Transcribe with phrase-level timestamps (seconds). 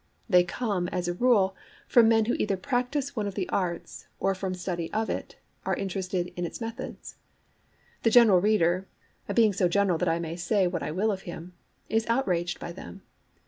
[0.27, 1.55] They come, as a rule,
[1.87, 5.75] from men who either practise one of the arts, or, from study of it, are
[5.75, 7.17] interested in its methods.
[8.01, 12.07] The general reader—a being so general that I may say what I will of him—is
[12.09, 13.03] outraged by them.